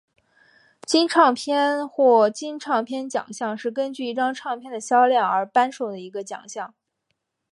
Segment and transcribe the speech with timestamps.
[0.81, 6.73] 金唱片或金唱片奖项是根据一张唱片的销量而颁授的一个奖项。